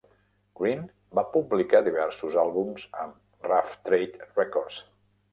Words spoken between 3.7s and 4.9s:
Trade Records.